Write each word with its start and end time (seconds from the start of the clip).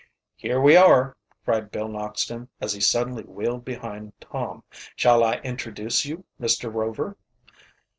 "Here 0.35 0.59
we 0.59 0.75
are," 0.75 1.15
cried 1.45 1.69
Bill 1.69 1.87
Noxton, 1.87 2.47
as 2.59 2.73
he 2.73 2.81
suddenly 2.81 3.21
wheeled 3.23 3.63
behind 3.63 4.13
Tom. 4.19 4.63
"Shall 4.95 5.23
I 5.23 5.35
introduce 5.43 6.05
you, 6.05 6.25
Mr. 6.41 6.73
Rover?" 6.73 7.17